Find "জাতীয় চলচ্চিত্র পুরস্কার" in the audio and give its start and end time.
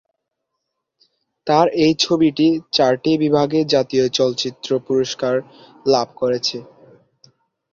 3.73-5.35